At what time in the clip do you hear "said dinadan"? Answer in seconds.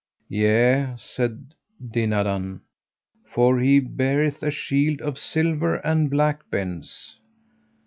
0.97-2.61